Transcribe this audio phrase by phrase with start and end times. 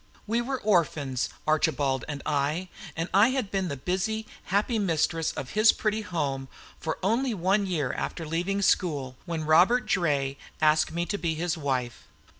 [0.25, 5.51] We were orphans, Archibald and I; and I had been the busy, happy mistress of
[5.51, 6.47] his pretty home
[6.79, 11.55] for only one year after leaving school, when Robert Draye asked me to be his
[11.55, 12.07] wife.